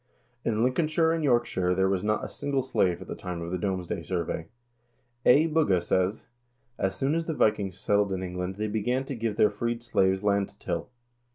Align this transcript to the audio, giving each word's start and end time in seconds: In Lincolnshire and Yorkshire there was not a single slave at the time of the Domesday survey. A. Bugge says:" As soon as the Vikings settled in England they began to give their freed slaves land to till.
In 0.43 0.63
Lincolnshire 0.63 1.11
and 1.11 1.23
Yorkshire 1.23 1.75
there 1.75 1.87
was 1.87 2.03
not 2.03 2.25
a 2.25 2.27
single 2.27 2.63
slave 2.63 3.03
at 3.03 3.07
the 3.07 3.13
time 3.13 3.39
of 3.43 3.51
the 3.51 3.57
Domesday 3.59 4.01
survey. 4.01 4.47
A. 5.27 5.45
Bugge 5.45 5.79
says:" 5.83 6.25
As 6.79 6.95
soon 6.95 7.13
as 7.13 7.27
the 7.27 7.35
Vikings 7.35 7.77
settled 7.77 8.11
in 8.11 8.23
England 8.23 8.55
they 8.55 8.65
began 8.65 9.05
to 9.05 9.15
give 9.15 9.35
their 9.35 9.51
freed 9.51 9.83
slaves 9.83 10.23
land 10.23 10.49
to 10.49 10.57
till. 10.57 10.89